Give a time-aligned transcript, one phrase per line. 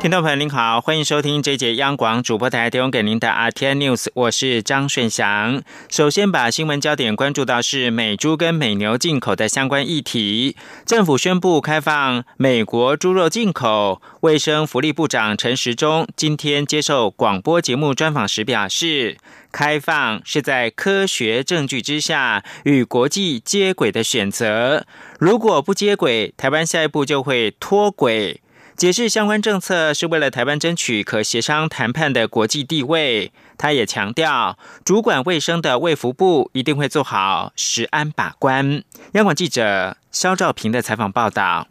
[0.00, 5.62] 听众朋友您好，欢迎收听这节央广主播台提供给您的 RT News，我是张顺祥。
[5.90, 10.56] 首先把新闻焦点关注到是美猪跟美牛进口的相关议题。
[10.86, 19.18] 政府宣布开放美国猪肉进口，卫生福利部长陈时中今天接受广播节目专访时表示，
[19.52, 24.86] 开放是在科学证据之下与国际接轨的选择。
[25.18, 28.40] 如果不接轨，台湾下一步就会脱轨。
[28.80, 33.30] 解释相关政策是为了台湾争取可协商谈判的国际地位。
[33.58, 38.82] 他也强调，主管卫生的卫福部一定会做好食安把关。
[39.12, 41.68] 央广记者肖兆平的采访报道。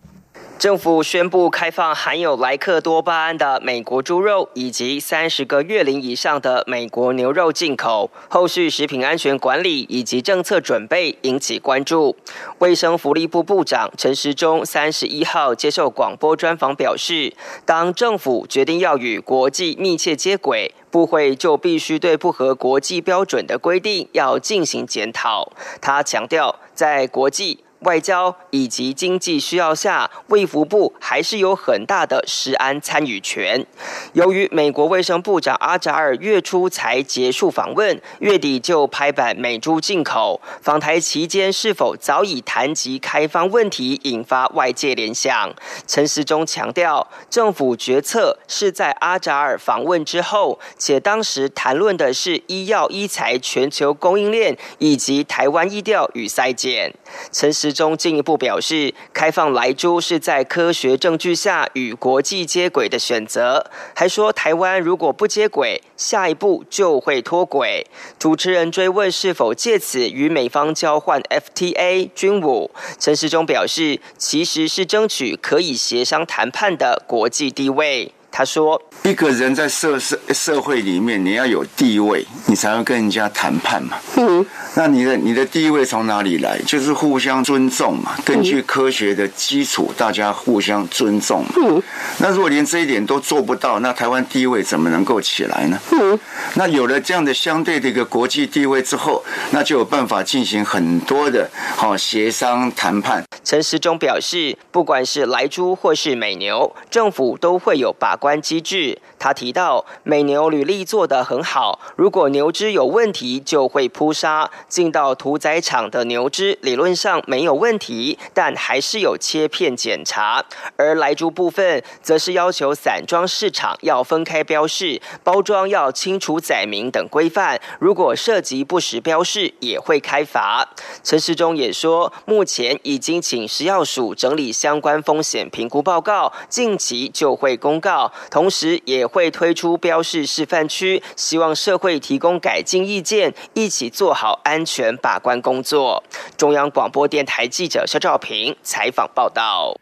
[0.59, 12.13] 政府宣布开放含有莱克多巴胺的美国猪肉以及三十个月龄以上的美国牛肉进口，后续食品安全管理以及政策准备引起关注。
[12.57, 17.33] 卫生福利部部长陈时中三十一号接受广播专访表示，
[17.65, 25.53] 当政府决定要与国际密切接轨，部会就必须对不合国际标准的规定要进行检讨。
[25.79, 27.59] 他强调，在国际。
[27.79, 33.65] 外交以及经济需要下，卫福部还是有很大的食安参与权。
[34.13, 45.53] 由于美国卫生部长阿扎尔月初才结束访问，月底就拍板美猪进口，访台期间是否早已谈及开放问题，引发外界联想。
[45.87, 56.93] 陈时中强调，政府决策是在阿扎尔访问之后，且当时谈论的是医药医材全球供应链以及台湾医调与筛检。
[57.31, 63.69] 陈时中进一步表示，开放来猪是在科学证据下与国际接轨的选择。
[63.95, 67.85] 还说，台湾如果不接轨，下一步就会脱轨。
[68.17, 78.13] 主持人追问是否借此与美方交换 FTA 军武，陈时中表示，其实是争取可以协商谈判的国际地位。
[78.31, 83.97] 他说：“一个人在社社社会里面，你要有地位，你才能跟人家谈判嘛。
[84.15, 84.45] 嗯，
[84.75, 86.57] 那你的你的地位从哪里来？
[86.65, 88.15] 就是互相尊重嘛。
[88.23, 91.49] 根据科学的基础，大家互相尊重嘛。
[91.57, 91.83] 嗯，
[92.19, 95.77] 那如果连这一点都做不到，那台湾地位怎么能够起来呢？
[95.91, 96.17] 嗯，
[96.53, 109.01] 那有了这样的相对的一个国际地位之后，那就有办法进行很多的好协商谈判。”陈时中表示，不管是莱猪或是美牛，政府都会有把关机制。
[109.17, 114.49] 他提到，美牛履历做得很好，如果牛只有问题，就会扑杀。
[114.67, 120.45] 进到屠宰场的牛只理论上没有问题，但还是有切片检查。
[120.77, 127.59] 而来猪部分，则是要求散装市场要分开标示，包装要清楚载明等规范。
[127.79, 130.67] 如果涉及不实标示，也会开罚。
[131.03, 138.08] 陈时中也说，目前已经请食药署整理相关风险评估报告，近期就会公告。
[138.29, 146.03] 同时，也会推出标示示范区，希望社会提供改进意见，一起做好安全把关工作。
[146.37, 149.75] 中央广播电台记者肖兆平采访报道。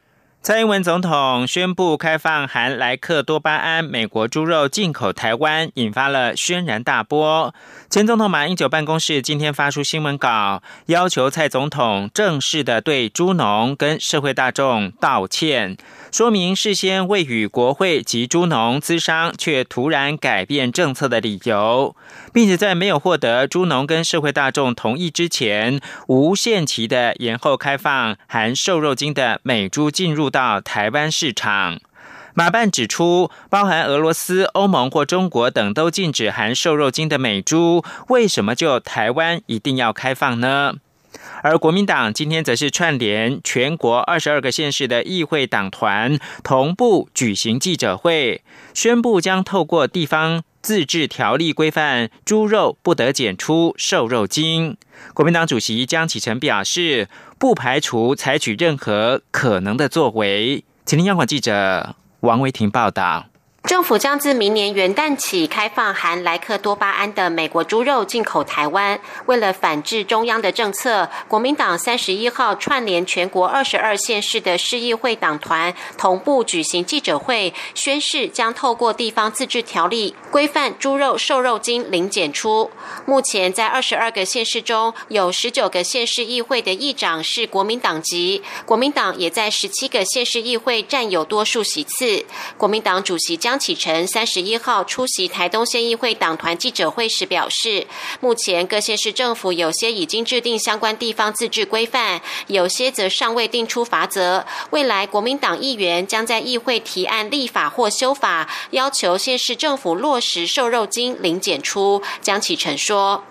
[0.43, 7.53] 蔡英文总统宣布开放含莱克多巴胺美国猪肉进口台湾，引发了轩然大波。
[7.89, 15.77] 前总统马英九办公室今天发出新闻稿，要求蔡总统正式的对猪农跟社会大众道歉。
[16.11, 21.95] 说明事先未与国会及猪农资商，却突然改变政策的理由，
[22.33, 31.79] 并且在没有获得猪农跟社会大众同意之前，无限期的延后开放含瘦肉精的美猪进入到台湾市场。
[32.37, 40.73] 马办指出，包含俄罗斯、欧盟或中国等都禁止含瘦肉精的美猪，为什么就台湾一定要开放呢？
[41.41, 48.43] 而国民党今天则是串联全国二十二个县市的议会党团，同步举行记者会，
[48.75, 54.77] 宣布将透过地方自治条例规范猪肉不得检出瘦肉精。
[55.15, 57.09] 国民党主席江启臣表示，
[57.39, 60.63] 不排除采取任何可能的作为。
[60.85, 63.27] 请听央广记者王维婷报道。
[63.67, 68.97] 政府将自明年元旦起开放含莱克多巴胺的美国猪肉进口台湾。
[69.25, 82.71] 为了反制中央的政策，国民党三十一号串联全国二十二县市的市议会党团，同步举行记者会，宣誓将透过地方自治条例规范猪肉瘦肉精零检出。
[83.05, 92.23] 目前在二十二个县市中，有十九个县市议会的议长是国民党籍，国民党也在十七个县市议会占有多数席次。
[92.57, 97.87] 国民党主席将江启臣三十一号出席台东县议会党团记者会时表示，
[98.19, 104.45] 目前各县市政府有些已经制定相关地方自治规范，有些则尚未定出法则。
[104.69, 112.03] 未来国民党议员将在议会提案立法或修法，要求县市政府落实瘦肉精零检出。
[112.21, 113.23] 江启臣说：“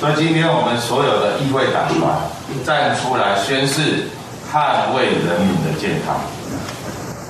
[0.00, 2.28] 所以今天我们所有的议会党团
[2.66, 4.08] 站出来宣誓，
[4.52, 6.20] 捍卫人民的健康。”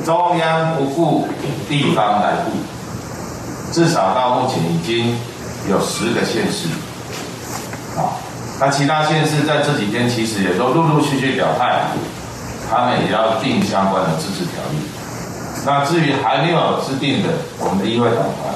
[0.09, 1.29] 中央不顾
[1.69, 2.51] 地方来顾，
[3.71, 5.15] 至少到目前已经
[5.69, 6.67] 有十个县市，
[7.95, 8.17] 啊，
[8.59, 11.83] 那其他县市在这几天其实也都陆陆续续表态，
[12.71, 14.79] 他们也要定相关的自治条例。
[15.67, 17.29] 那至于还没有制定的，
[17.59, 18.55] 我们的议会党团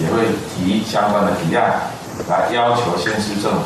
[0.00, 1.92] 也会提相关的提案，
[2.26, 3.60] 来要求县市政府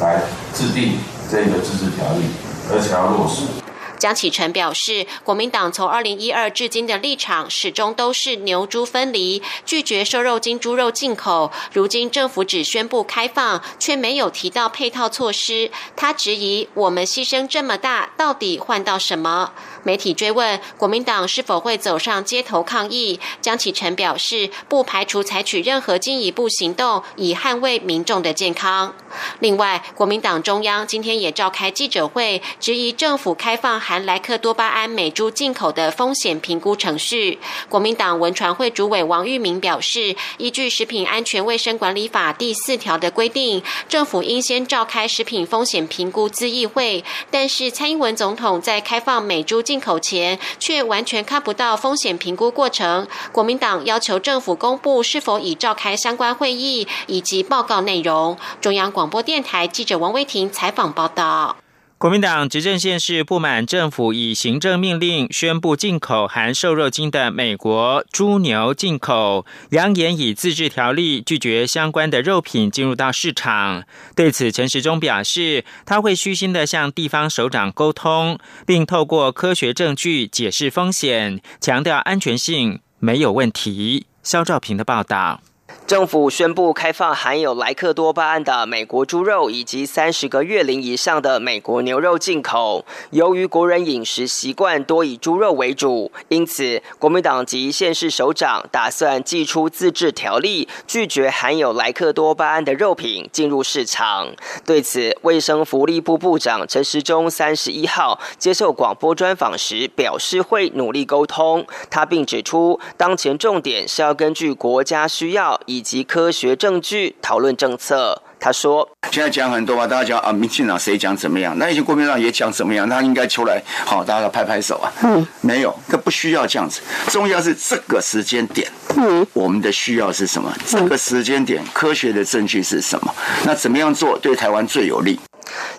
[0.00, 0.16] 来
[0.52, 0.98] 制定
[1.30, 2.26] 这个自治条例，
[2.72, 3.63] 而且要落实。
[4.04, 11.50] 江启臣表示，国民党从二零一二至今的立场始终都是牛猪分离，拒绝瘦肉精猪肉进口。
[11.72, 15.70] 如今政府只宣布开放，却没有提到配套措施。
[15.96, 19.54] 他质疑：我们牺牲这么大，到底换到什么？
[19.84, 28.94] 媒体追问国民党是否会走上街头抗议，江启臣表示，不排除采取任何进一步行动，以捍卫民众的健康。
[29.38, 37.38] 另外，国民党中央今天也召开记者会，质疑政府开放含莱克多巴胺美猪进口的风险评估程序。
[37.68, 58.38] 国民党文传会主委王玉明表示，依据《食品安全卫生管理法》第四条的规定，政府应先召开食品风险评估咨议会，但是蔡英文总统在开放美猪进进口前却完全看不到风险评估过程，国民党要求政府公布是否已召开相关会议以及报告内容。
[58.60, 61.56] 中央广播电台记者王威婷采访报道。
[62.04, 73.84] 国民党执政县市不满政府以行政命令宣布进口含瘦肉精的美国猪牛进口，扬言以自治条例拒绝相关的肉品进入到市场。
[74.14, 84.04] 对此，陈时中表示，他会虚心的向地方首长沟通，并透过科学证据解释风险，强调安全性没有问题。
[84.22, 85.40] 肖兆平的报道。
[85.86, 92.84] 政府宣布开放含有莱克多巴胺的美国猪肉以及三十个月龄以上的美国牛肉进口。
[93.10, 104.28] 由于国人饮食习惯多以猪肉为主，因此国民党及县市首长打算寄出自治条例，拒绝含有莱克多巴胺的肉品进入市场。
[104.64, 111.66] 对此，卫生福利部部长陈时中三十一号接受广播专访时表示，会努力沟通。
[111.90, 115.60] 他并指出，当前重点是要根据国家需要。
[115.66, 118.22] 以及科学证据讨论政策。
[118.40, 121.56] 他说：“现在讲很多啊，大家讲啊，民进党谁讲怎么样？
[121.58, 122.86] 那以前国民党也讲怎么样？
[122.86, 124.92] 他应该出来好，大家拍拍手啊。
[125.02, 126.82] 嗯，没有，他不需要这样子。
[127.08, 130.54] 重要是这个时间点，嗯，我们的需要是什么？
[130.66, 133.14] 这个时间点科学的证据是什么？
[133.46, 135.18] 那怎么样做对台湾最有利？”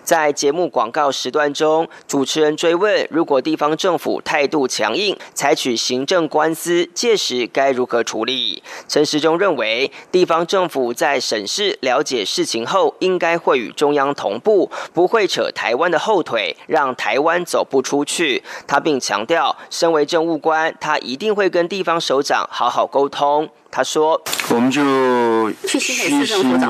[0.04, 8.62] 在节目广告时段中，主持人追问：如果地方政府态度强硬，采取行政官司，届时该如何处理？
[8.88, 18.42] 陈时中认为，地方政府在审视了解事情后，应该会与中央同步，不会扯台湾的后腿，让台湾走不出去。
[18.66, 23.48] 他并强调，身为政务官，他一定会跟地方首长好好沟通。
[23.68, 24.18] 他说
[24.48, 26.68] ：“我们就虚心的，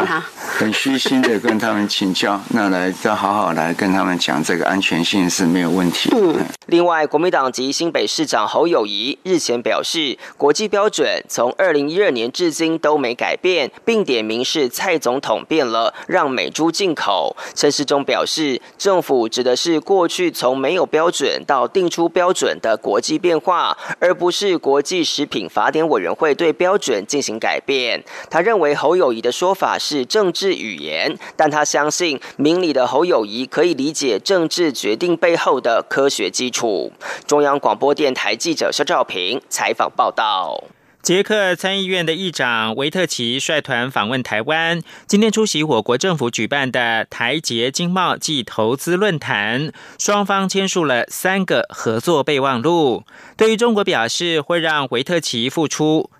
[0.58, 6.44] 很虚心的跟他们请教，那来再好好来跟他们讲这个安全性是没有问题。”嗯。
[6.66, 17.36] 另外，国民党籍新北市长侯友谊日前表示，国际标准从二零一二年至今都没改变，并点名是蔡总统变了，让美猪进口。
[17.54, 26.96] 陈世忠表示，政府指的是过去从没有标准到定出标准的国际变化，而不是国际食品法典委员会对标准。
[27.06, 28.02] 进行改变。
[28.28, 36.92] 他认为侯友谊的说法是政治语言，但他相信明理的侯友谊可以理解政治决定背后的科学基础。
[37.26, 40.62] 中央广播电台记者肖兆平采访报道。
[41.00, 53.04] 捷克参议院的议长维特奇率团访问台湾，今天出席我国政府举办的台捷经贸暨投资论坛，双方签署了三个合作备忘录。
[53.36, 56.10] 对于中国表示会让维特奇付出。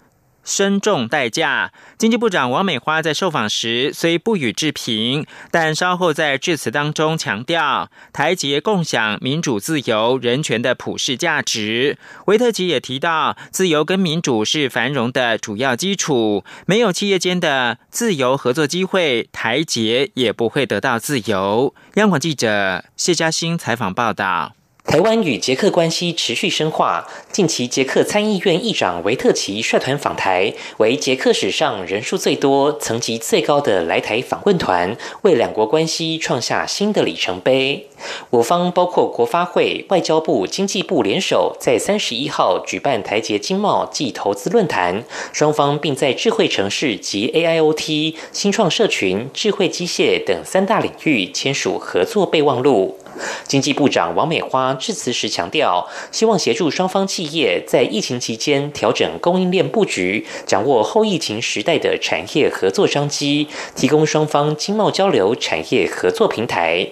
[0.46, 1.72] 深重代价。
[1.98, 11.98] 经济部长王美花在受访时虽不予置评，但稍后在致辞当中强调，台捷共享民主、自由、人权的普世价值。
[12.26, 21.74] 维特吉也提到，自由跟民主是繁荣的主要基础，没有企业间的自由合作机会，台捷也不会得到自由。
[21.94, 24.54] 央广记者谢嘉欣采访报道。
[24.86, 27.04] 台湾与捷克关系持续深化。
[27.32, 37.88] 近期，捷克参议院议长维特奇率团访台，为捷克史上人数最多、层级最高的来台访问团，为两国关系创下新的里程碑。
[38.30, 45.02] 我方包括国发会、外交部、经济部联手，在三十一号举办台捷经贸暨投资论坛，
[45.32, 52.96] 双方并在智慧城市及 AIoT、新创社群、智慧机械等三大领域签署合作备忘录。
[53.46, 66.88] 经济部长王美花致辞时强调，希望协助双方企业在疫情期间调整供应链布局，掌握后疫情时代的产业合作商机，提供双方经贸交流、产业合作平台。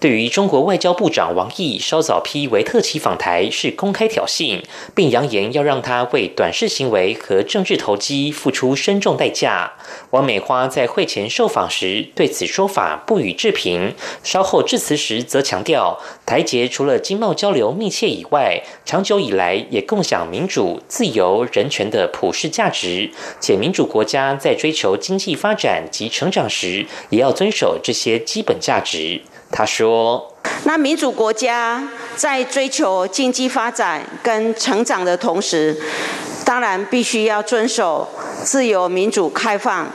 [0.00, 4.62] 对于中国外交部长王毅稍早批维特奇访台是公开挑衅，
[4.94, 9.72] 并扬言要让他为短视行为和政治投机付出深重代价。
[10.10, 23.10] 王美花在会前受访时对此说法不予置评，稍后致辞时则强调，台捷除了经贸交流密切以外，长久以来也共享民主、自由、人权的普世价值，
[23.40, 29.20] 且民主国家在追求经济发展及成长时，也要遵守这些基本价值。
[29.50, 31.82] 他说：“那民主国家
[32.14, 35.76] 在追求经济发展跟成长的同时，
[36.44, 38.06] 当然必须要遵守
[38.44, 39.86] 自由、民主、开放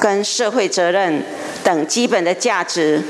[0.00, 1.24] 跟社会责任
[1.64, 3.02] 等基本的价值，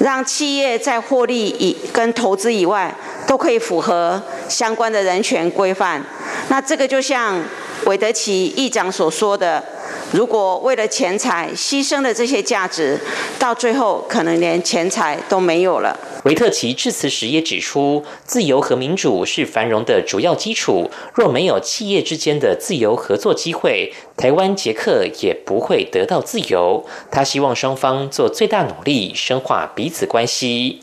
[0.00, 2.94] 让企业在获利以跟投资以外，
[3.26, 6.04] 都可以符合相关的人权规范。
[6.48, 7.40] 那这个就像
[7.86, 9.64] 韦德奇议长所说的。”
[10.10, 12.98] 如果为了钱财牺牲了这些价值，
[13.38, 15.94] 到最后可能连钱财都没有了。
[16.24, 20.90] 维特奇致辞时也指出，自由和民主是繁荣的主要基础。
[21.12, 26.86] 若没有企业之间的自由合作机会，台湾、捷克也不会得到自由。
[27.10, 30.80] 他希望双方做最大努力，深化彼此关系。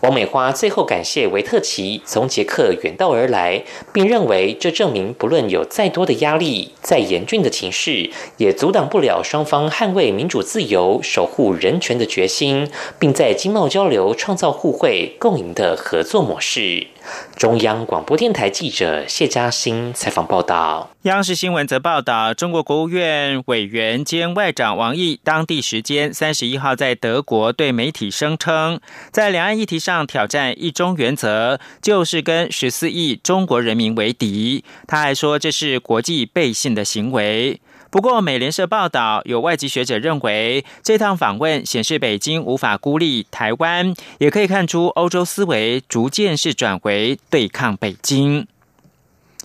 [0.00, 16.88] 王美花最后感谢维特奇从捷克远道而来，并认为这证明不论有再多的压力、再严峻的情势，也阻挡不了双方捍卫民主自由、守护人权的决心，并在经贸交流创造互惠共赢的合作模式。
[17.36, 20.88] 中央广播电台记者谢嘉欣采访报道。
[21.02, 28.80] 央视新闻则报道，中国国务院委员兼外长王毅当地时间三十一号在德国对媒体声称，
[29.12, 34.62] 在两岸议题上挑战一中原则，就是跟十四亿中国人民为敌。
[34.86, 37.58] 他还说，这是国际背信的行为。
[37.88, 48.46] 不过，美联社报道，有外籍学者认为，这趟访问显示北京无法孤立台湾，也可以看出欧洲思维逐渐是转回对抗北京。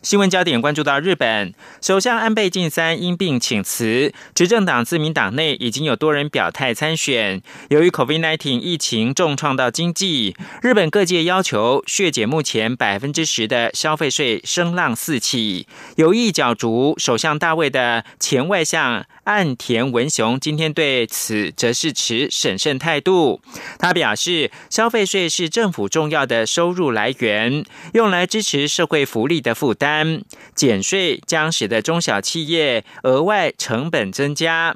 [0.01, 7.41] 新闻焦点关注到日本首相安倍晋三因病请辞，执政党自民党内已经有多人表态参选。
[7.69, 15.67] 由于 COVID-19 疫情重创到经济，日本各界要求削减目前百分之十的消费税，声浪四起。
[15.97, 23.39] 有意角逐首相大位的前外相岸田文雄今天对此则是持审慎态度。
[23.77, 30.23] 他表示，消费税是政府重要的收入来源，用来支持社会福利的负担。
[30.55, 34.75] 减税将使得中小企业额外成本增加。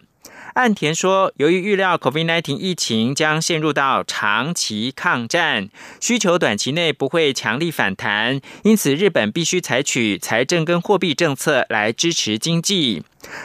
[0.53, 5.69] 岸田说，由于预料 COVID-19 疫情将陷入到长期抗战，
[6.00, 13.01] 需求短期内不会强力反弹，因此日本必须采取财政跟货币政策来支持经济。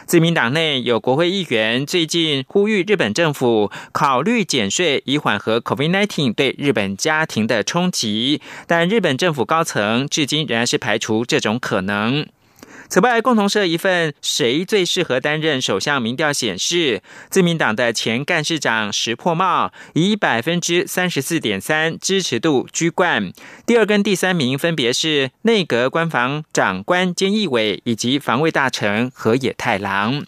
[0.06, 12.26] 自民党内有国会议员最近呼吁日本政府考虑减税，以缓和 COVID-19 对日本家庭的冲击，但日本政府高层至今仍然是排除这种可能。
[12.88, 23.30] 此外，共同社一份“谁最适合担任首相”民调显示，自民党的前干事长石破茂以百分之三十四点三支持度居冠，
[23.66, 30.24] 第二跟第三名分别是内阁官房长官菅义伟以及防卫大臣河野太郎。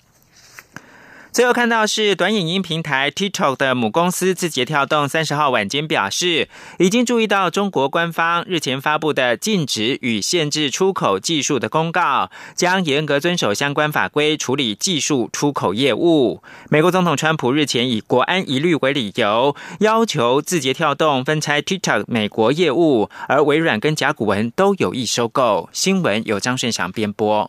[1.32, 6.48] 最后看到是短影音平台 TikTok 的母公司字节跳动，三十号晚间表示，
[6.80, 16.42] 已经注意到中国官方日前发布的禁止与限制出口技术的公告，将严格遵守相关法规处理技术出口业务。
[16.68, 25.68] 美国总统川普日前以国安疑虑为理由，要求字节跳动分拆 TikTok 美国业务，而微软跟甲骨文都有意收购。
[25.72, 27.48] 新闻由张顺祥编播。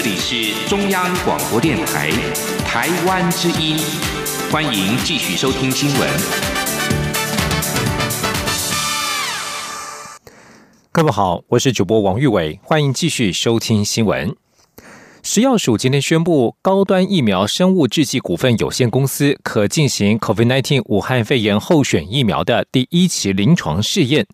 [0.00, 2.08] 这里是中央广播电台
[2.64, 3.76] 台湾之音，
[4.48, 6.08] 欢迎继续收听新闻。
[10.92, 14.32] 各位好，我是主播王玉伟，欢迎继续收听新闻。
[15.24, 24.24] 食药署今天宣布，高端疫苗生物制剂股份有限公司可进行 COVID-19 武汉肺炎候选疫苗的第一期临床试验。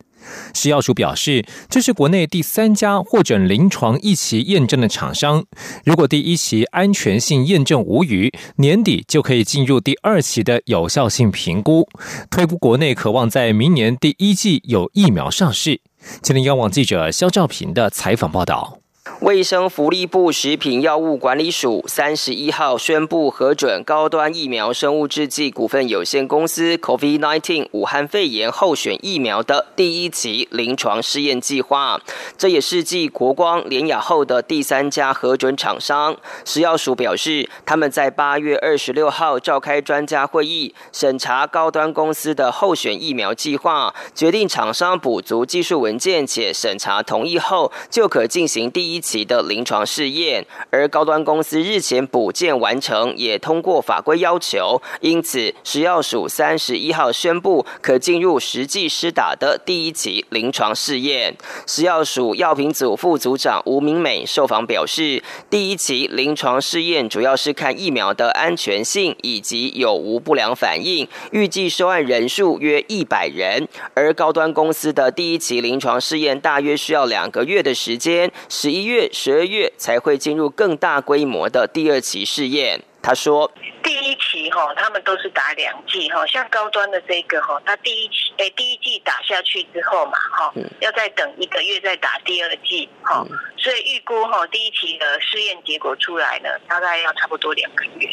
[0.52, 5.44] 食药署表示，这是国内第三家获准临床一期验证的厂商。
[5.84, 11.88] 如果第一期安全性验证无虞，年底就可以进入第二期的有效性评估，
[12.30, 15.80] 推估国内渴望在明年第一季有疫苗上市。
[16.22, 18.83] 吉林央网记者肖兆平的采访报道。
[19.20, 32.00] 卫生福利部食品药物管理署三十一号宣布核准高端疫苗生物制剂股份有限公司 COVID-19 武汉肺炎候选疫苗的第一期临床试验计划。
[32.38, 36.16] 这也是继国光、联雅后的第三家核准厂商。
[36.46, 48.93] 食药署表示，他们在八月二十六号召开专家会议，审查高端公司的候选疫苗计划，决定厂商补足技术文件且审查同意后，就可进行第一。
[48.94, 61.36] 一期的临床试验，而高端公司日前补件完成，也通过法规要求，因此食药署三十一号宣布可进入实际施打的第一期临床试验。
[61.66, 79.10] 食药署药品组副组长吴明美受访表示，第一期临床试验主要是看疫苗的安全性以及有无不良反应，预计收案人数约一百人，而高端公司的第一期临床试验大约需要两个月的时间，十一月。
[79.12, 82.80] 十二月才会进入更大规模的第二期试验。
[83.02, 83.50] 他说
[83.84, 93.24] ：“第一期哈，他们都是打两剂哈，像高端的这个哈，他第一期诶第一剂打下去之后嘛哈，要再等一个月再打第二剂哈，
[93.56, 98.08] 所以预估哈第一期的试验结果出来呢，大概要差不多两个月。”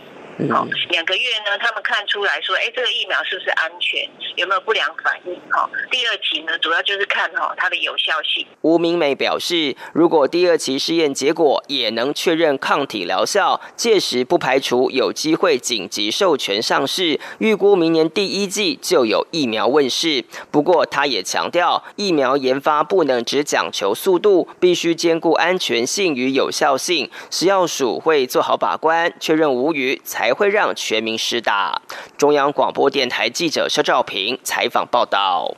[0.49, 5.39] 好，两个月呢，他们看出来说，哎，这个疫苗是不是安全，有没有不良反应？
[5.51, 8.47] 哈，第二期呢，主要就是看哈它的有效性。
[8.61, 20.10] 吴明美表示，如果第二期试验结果也能确认抗体疗效，届时不排除有机会紧急授权上市，预估明年第一季就有疫苗问世。
[20.49, 27.09] 不过，他也强调，疫苗研发不能只讲求速度，必须兼顾安全性与有效性。
[27.29, 30.31] 食药署会做好把关，确认无虞才。
[30.31, 31.83] 会让全民施打。
[32.17, 35.55] 中央广播电台记者肖兆平采访报道。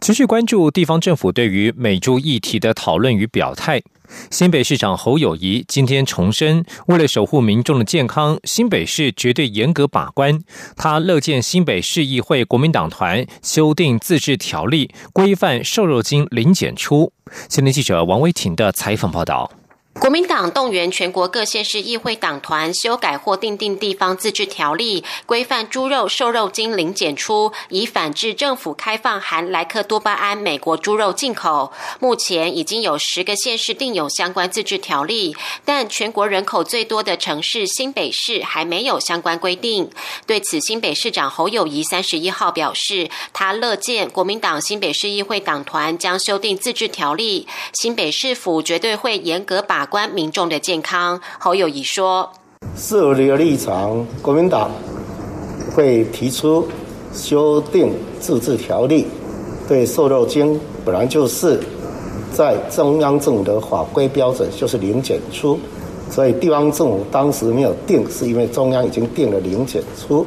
[0.00, 3.82] 持续关注地方政府对于美猪议题的讨论与表态。
[4.30, 10.40] 新北市长侯友谊今天重申，为了守护民众的健康，新北市绝对严格把关。
[10.76, 17.12] 他乐见新北市议会国民党团修订自治条例，规范瘦肉精零检出。
[17.48, 19.50] 新闻记者王威婷的采访报道。
[20.02, 31.72] 国民党动员全国各县市议会党团修改或订定地方自治条例，规范猪肉、瘦肉精零检出，以反制政府开放含莱克多巴胺美国猪肉进口。
[32.00, 39.88] 目前已经有十个县市订有相关自治条例，但全国人口最多的城市新北市还没有相关规定。
[40.26, 49.88] 对此，新北市长侯友谊三十一号表示，他乐见国民党新北市议会党团将修订自治条例，新北市府绝对会严格把。
[49.92, 52.26] 关民众的健康，侯友谊说
[52.74, 54.70] ：“设立的立场，国民党
[55.76, 56.66] 会提出
[57.12, 59.06] 修订自治条例，
[59.68, 61.60] 对瘦肉精本来就是
[62.32, 65.60] 在中央政府的法规标准就是零检出，
[66.10, 70.26] 所以地方政府当时没有定，是因为中央已经定了零检出。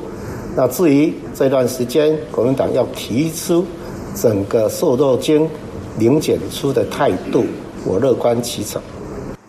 [0.56, 3.66] 那至于这段时间，国民党要提出
[4.14, 5.50] 整个瘦肉精
[5.98, 7.44] 零检出的态度，
[7.84, 8.80] 我乐观其成。”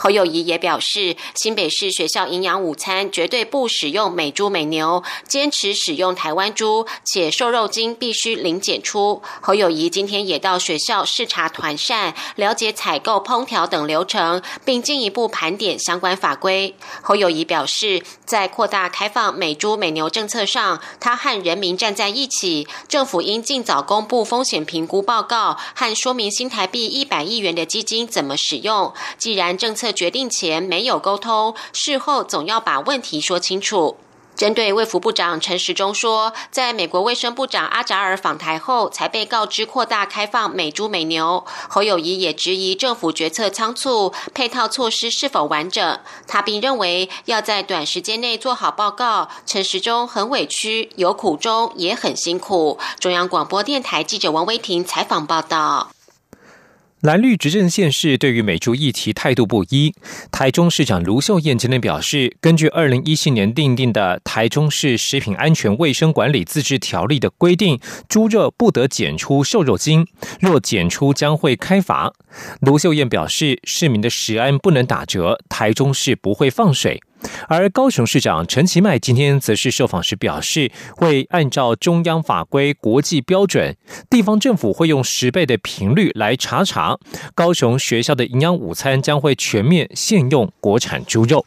[0.07, 9.21] 侯友谊也表示，新北市学校营养午餐绝对不使用美猪美牛，坚持使用台湾猪，且瘦肉精必须零检出。
[9.41, 16.77] 侯友谊今天也到学校视察团膳，了解采购、烹调等流程，并进一步盘点相关法规。
[17.03, 28.95] 侯友谊表示，在扩大开放美猪美牛政策上，他和人民站在一起，政府应尽早公布风险评估报告和说明新台币一百亿元的基金怎么使用。
[29.19, 33.97] 既然政策决定前没有沟通，事后总要把问题说清楚。
[34.37, 41.43] 针对卫福部长陈时中说，在美国卫生部长阿扎尔访台后，才被告知扩大开放美猪美牛。
[41.71, 45.99] 侯友谊也质疑政府决策仓促，配套措施是否完整。
[46.27, 49.31] 他并认为要在短时间内做好报告。
[49.47, 52.79] 陈时中很委屈，有苦衷，也很辛苦。
[53.01, 55.96] 中央广播电台记者王威婷采访报道。
[57.07, 59.95] 蓝绿执政县市对于美猪议题态度不一。
[60.33, 70.05] 台中市长卢秀燕今天表示，根据二零一七年订定的《台中市食品安全卫生管理自治条例》的规定，猪肉不得检出瘦肉精，
[70.41, 72.13] 若检出将会开罚。
[72.61, 77.01] 卢秀燕表示，市民的食安不能打折，台中市不会放水。
[77.49, 83.77] 而高雄市长陈其迈今天则是受访时表示，会按照中央法规、国际标准，
[84.11, 86.99] 地方政府会用十倍的频率来查查。
[87.35, 91.45] 高雄学校的营养午餐将会全面限用国产猪肉。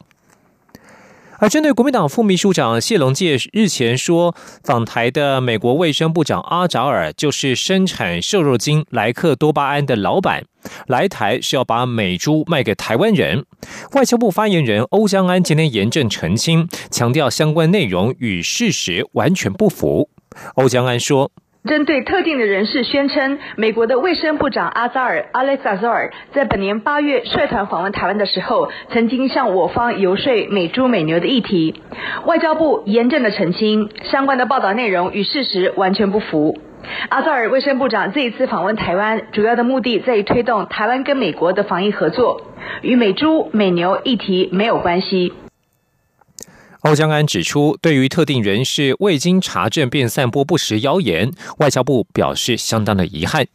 [1.40, 10.44] 而针对国民党副秘书长谢龙介日前说，访台的美国卫生部长阿扎尔就是生产瘦肉精莱克多巴胺的老板，
[10.88, 13.46] 来台是要把美猪卖给台湾人。
[13.94, 20.10] 外交部发言人欧江安今天严正澄清，强调相关内容与事实完全不符。
[20.56, 21.32] 欧江安说。
[21.68, 31.82] 针对特定的人士宣称，美国的卫生部长阿扎尔 （Alex Azar） 在本年八月率团访问台湾的时候，曾经向我方游说美猪美牛的议题。
[32.26, 36.58] 外交部严正的澄清，相关的报道内容与事实完全不符。
[37.10, 42.42] 阿扎尔卫生部长这一次访问台湾，主要的目的在于推动台湾跟美国的防疫合作，
[42.82, 45.34] 与美猪美牛议题没有关系。
[46.82, 53.48] 欧江安指出，对于特定人士未经查证便散播不实谣言，外交部表示相当的遗憾。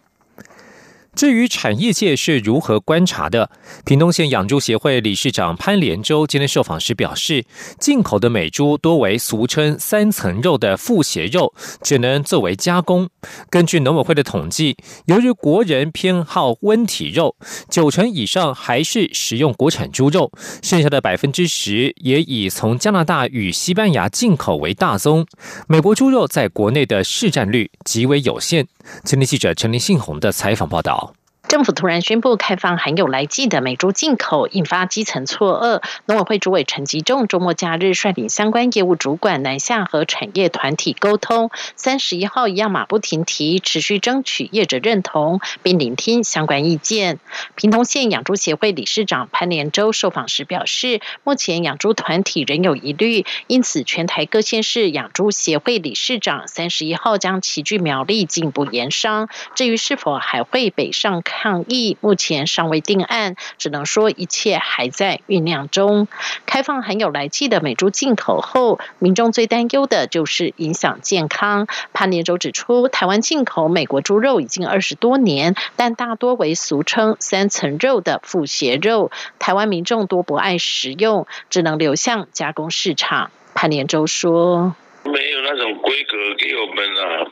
[1.15, 3.51] 至于产业界是如何观察的，
[3.85, 7.45] 屏东县养猪协会理事长潘连洲今天受访时表示，
[7.79, 13.09] 进口的美猪多为俗称三层肉的腹斜肉，只能作为加工。
[13.49, 17.37] 根据农委会的统计，由于国人偏好温体肉，
[17.71, 25.27] 九成以上还是食用国产猪肉，剩下的百分之十也以从加拿大与西班牙进口为大宗。
[25.69, 28.67] 美国猪肉在国内的市占率极为有限。
[29.05, 31.15] 今天记者陈林信宏的采访报道。
[31.47, 35.83] 政府突然宣布开放含有来剂的美猪进口，引发基层错愕。
[36.07, 47.21] 农委会主委陈吉仲周末假日率领相关业务主管南下和产业团体沟通，三十一号一样马不停蹄，持续争取业者认同，并聆听相关意见。
[47.55, 59.29] 平东县养猪协会理事长潘连洲受访时表示，目前养猪团体仍有疑虑，因此全台各县市养猪协会理事长三十一号将齐聚苗栗进一步研商。
[59.55, 61.23] 至于是否还会北上？
[61.37, 66.09] 抗议目前尚未定案，只能说一切还在酝酿中。
[66.47, 71.67] 开放含有来气的美猪进口后，民众最担忧的就是影响健康。
[71.93, 83.31] 潘连洲指出，台湾进口美国猪肉已经二十多年，但大多为俗称三层肉的腹斜肉，台湾民众多不爱食用，只能流向加工市场。
[83.55, 84.75] 潘连洲说。
[85.07, 87.29] 没有那种规格给我们啊，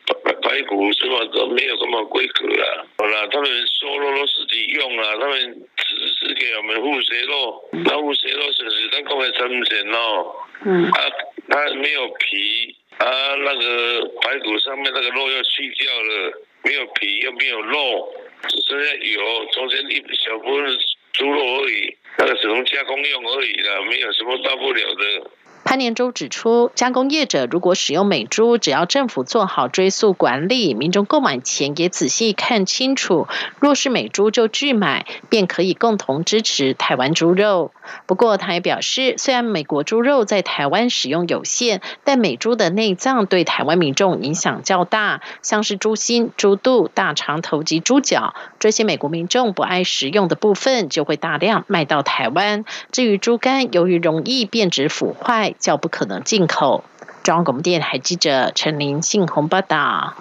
[0.52, 2.86] 排排骨什么都没有什么规格了。
[2.98, 10.36] 好了，他们瘦肉都自己用了，他们只是给我们护食肉，那护食肉是是咱讲的成品哦。
[10.66, 10.84] 嗯。
[10.90, 11.10] 啊，
[11.48, 16.32] 它没有皮啊，那个排骨上面那个肉要去掉了，
[16.64, 18.12] 没有皮又没有肉，
[18.46, 20.78] 只剩下油，中间一小部分
[21.14, 25.30] 猪肉而已，那个只能加工用而已啦，没有什么大不了的。
[25.64, 33.26] 潘连洲指出，加工业者如果使用美猪，只要政府做好追溯管理，民众购买前也仔细看清楚，
[33.58, 37.70] 若是美猪就拒买，便可以共同支持台湾猪肉。
[38.06, 52.64] 不过，他也表示，虽然美国猪肉在台湾使用有限，但美猪的内脏对台湾民众影响较大，像是猪心、猪肚、大肠头及猪脚，这些美国民众不爱食用的部分，就会大量卖到台湾。
[52.90, 55.51] 至于猪肝，由于容易变质腐坏。
[55.58, 56.84] 较不可能进口。
[57.22, 60.14] 中央广播电台记者陈琳信鸿报道。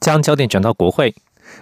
[0.00, 1.14] 将焦点转到国会，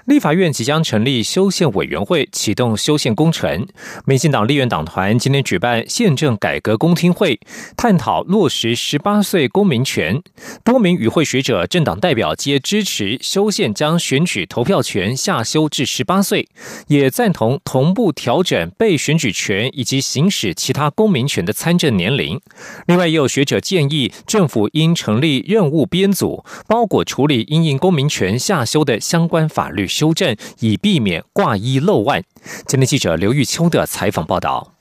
[0.07, 3.66] 立法院即将成立修宪委员会，启动修宪工程。
[4.07, 7.38] 民进党立院党团今天举办宪政改革公听会，
[7.76, 10.20] 探讨落实十八岁公民权。
[10.64, 16.48] 多名与会学者、政党代表皆支持修宪，将选举投票权下修至十八岁，
[16.88, 22.40] 也赞同同步调整被选举权以及行使其他公民权的参政年龄。
[22.87, 29.80] 另外，也有学者建议政府应成立任务编组，包裹处理因应公民权下修的相关法律。
[29.87, 32.23] 修正，以避免挂一漏万。
[32.66, 34.73] 今天记者刘玉秋的采访报道。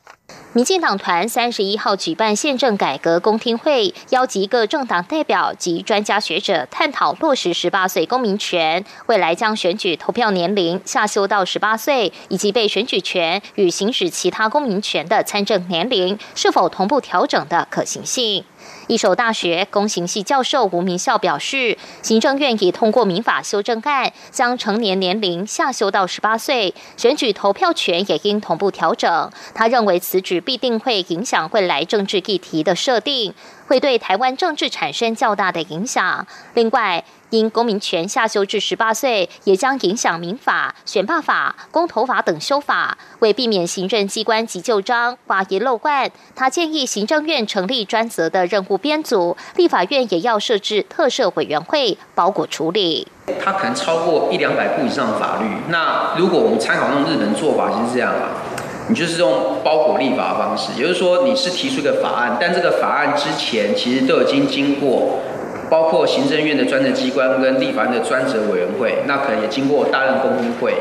[0.53, 18.43] 民进党团三十一号举办宪政改革公听会，邀集各政党代表及专家学者探讨落实十八岁公民权，未来将选举投票年龄下修到十八岁，以及被选举权与行使其他公民权的参政年龄是否同步调整的可行性。
[18.89, 29.31] 一所大学公行系教授吴明孝表示，行政院已通过民法修正案，将成年年龄下修到十八岁，选举投票权也应同步调整。
[29.53, 33.31] 他认为此举必定会影响未来政治议题的设定，
[33.67, 36.25] 会对台湾政治产生较大的影响。
[36.55, 42.97] 另外，因公民权下修至十八岁，也将影响民法、选罢法、公投法等修法。
[43.19, 53.07] 为避免行政机关急救章挂一漏贯，他建议行政院成立专责的任务编组，立法院也要设置特设委员会包裹处理。
[53.43, 58.41] 他可能超过一两百部以上的法律，那如果我们参考那种日本做法，就是这样啊，
[58.87, 65.19] 你就是用包裹立法的方式，也就是说你是提出一个法案，但这个法案之前其实都已经经过。
[65.69, 70.73] 包括行政院的专责机关跟立法院的专责委员会，那可能也经过大量公会。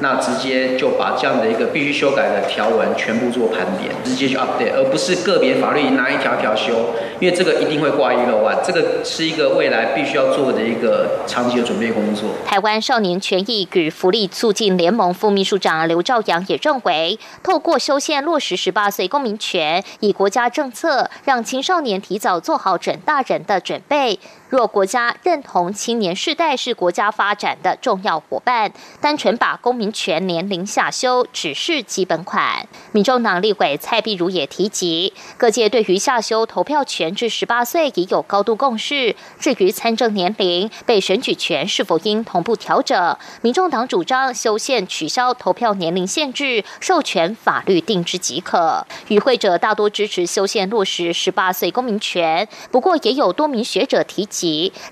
[0.00, 12.30] 那直接就把这样的一个必须修改的条文全部做盘点，直接去 update，而不是个别法律拿一条条修，因为这个一定会挂一漏万，这个是一个未来必须要做的一个长期的准备工作。
[12.46, 24.18] 台湾少年权益与福利促进联盟副秘书长刘兆阳也认为，透过修宪落实十八岁公民权，以国家政策让青少年提早做好准大人的准备。
[24.48, 32.66] 若国家认同青年世代是国家发展的重要伙伴，单纯把公民权年龄下修只是基本款。
[32.92, 39.14] 民众党立委蔡碧如也提及，各界对于下修投票权至十八岁已有高度共识。
[39.38, 48.86] 至于参政年龄、被选举权是否应同步调整，民众党主张修宪取消投票年龄限制，授权法律定之即可。
[49.08, 54.24] 与会者大多支持修宪落实十八岁公民权，不过也有多名学者提。
[54.24, 54.37] 及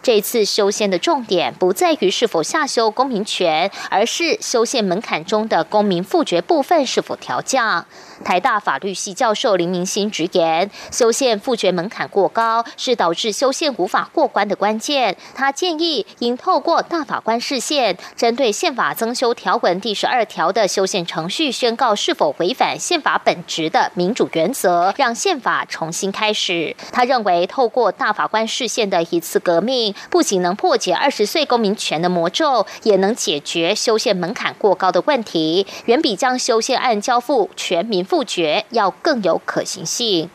[0.03, 7.87] 这次修宪的重点不在于是否下修公民权，而是修宪门槛中的公民复决部分是否调降。
[8.25, 15.17] 台大法律系教授林明星直言，修宪复决门槛过高是导致修宪无法过关的关键。
[15.35, 26.75] 他建议应透过大法官视线，针对宪法增修条文第十二条的修宪程序，宣告是否违反宪法本质的民主原则，让宪法重新开始。
[26.93, 38.06] 他认为，透过大法官视线的一次革命，不仅能破解二十岁公民权的魔咒，也能解决修宪门槛过高的问题，远比将修宪案交付全民。
[38.07, 40.31] 复决要更有可行性。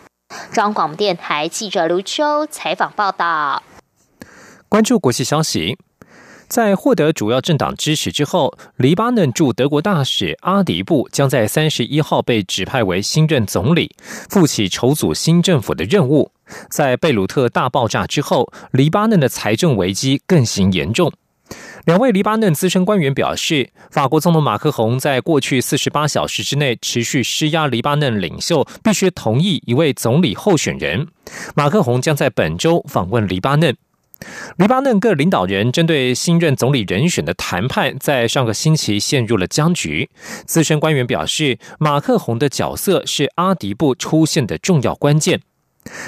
[0.51, 3.63] 中央广播电台记者卢秋采访报道。
[4.69, 5.77] 关注国际消息，
[6.47, 13.93] 在获得主要政党支持之后，黎巴嫩驻德国大使阿迪布将在三十一号被指派为新任总理，
[14.29, 16.31] 负起筹组新政府的任务。
[16.69, 21.11] 在贝鲁特大爆炸之后，黎巴嫩的财政危机更形严重。
[21.85, 31.07] 两位黎巴嫩资深官员表示，法国总统马克宏在过去四十八小时之内持续施压黎巴嫩领袖，必须同意一位总理候选人。
[31.55, 33.75] 马克宏将在本周访问黎巴嫩。
[34.57, 40.07] 黎巴嫩各领导人针对新任总理人选的谈判，在上个星期陷入了僵局。
[40.45, 45.41] 资深官员表示，马克宏的角色是阿迪布出现的重要关键。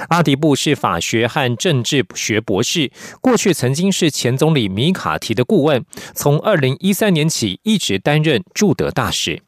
[0.10, 5.84] 阿迪布是法学和政治学博士，过去曾经是前总理米卡提的顾问，
[6.14, 9.42] 从二零一三年起一直担任驻德大使。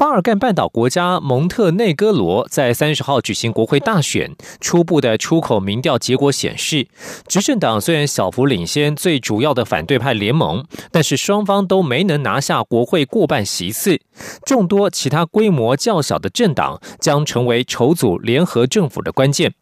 [0.00, 6.88] 巴尔干半岛国家蒙特内哥罗在三十号举行国会大选，初步的出口民调结果显示，
[7.28, 14.00] 执政党虽然小幅领先最主要的反对派联盟，但是双方都没能拿下国会过半席次。
[14.46, 19.52] 众多其他规模较小的政党将成为筹组联合政府的关键。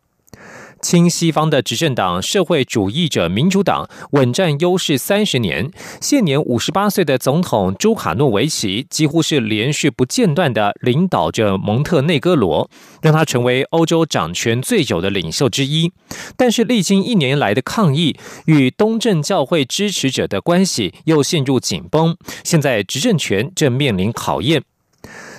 [0.81, 12.71] 亲西方的执政党社会主义者民主党稳占优势三十年，现年五十八岁的总统朱卡诺维奇几乎是连续不间断的领导着蒙特内哥罗，
[13.03, 15.93] 让他成为欧洲掌权最久的领袖之一。
[16.37, 24.63] 但是，历经一年来的抗议，与东正教会支持者的关系又陷入紧绷，现在执政权正面临考验。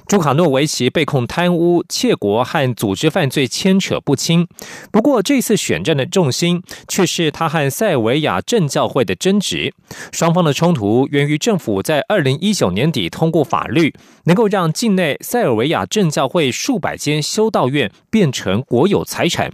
[0.09, 4.47] 朱卡诺维奇被控贪污、窃国和组织犯罪牵扯不清。
[4.91, 9.71] 不过，这次选战的重心却是他和塞尔维亚正教会的争执。
[10.11, 13.93] 双方的冲突源于政府在二零一九年底通过法律，
[14.23, 19.51] 能够让境内塞尔维亚正教会数百间修道院变成国有财产。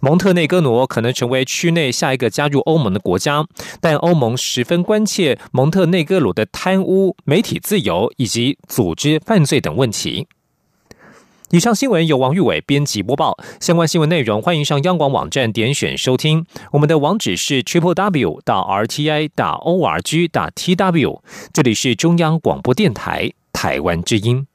[0.00, 3.46] 蒙特内哥罗可能成为区内下一个加入欧盟的国家，
[3.80, 10.26] 但欧盟十分关切蒙特内哥罗的贪污、媒体自由以及组织犯罪等问题。
[11.50, 16.46] 以上新闻由王玉伟编辑播报，相关新闻内容欢迎上央广网站点选收听。
[16.70, 24.46] 我们的网址是 triple w 到 r t i 打 o r g 打 t w，这里是中央广播电台台湾之音。